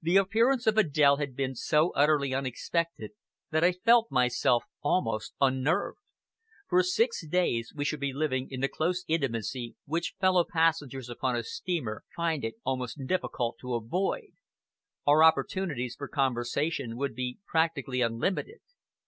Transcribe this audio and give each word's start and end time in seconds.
The 0.00 0.16
appearance 0.16 0.68
of 0.68 0.76
Adèle 0.76 1.18
had 1.18 1.34
been 1.34 1.56
so 1.56 1.90
utterly 1.96 2.32
unexpected 2.32 3.10
that 3.50 3.64
I 3.64 3.72
felt 3.72 4.12
myself 4.12 4.62
almost 4.80 5.34
unnerved. 5.40 5.98
For 6.68 6.84
six 6.84 7.26
days 7.26 7.72
we 7.74 7.84
should 7.84 7.98
be 7.98 8.12
living 8.12 8.46
in 8.48 8.60
the 8.60 8.68
close 8.68 9.04
intimacy 9.08 9.74
which 9.84 10.14
fellow 10.20 10.44
passengers 10.48 11.08
upon 11.08 11.34
a 11.34 11.42
steamer 11.42 12.04
find 12.14 12.44
it 12.44 12.54
almost 12.62 13.04
difficult 13.08 13.56
to 13.62 13.74
avoid. 13.74 14.28
Our 15.04 15.24
opportunities 15.24 15.96
for 15.96 16.06
conversation 16.06 16.96
would 16.96 17.16
be 17.16 17.38
practically 17.44 18.02
unlimited. 18.02 18.60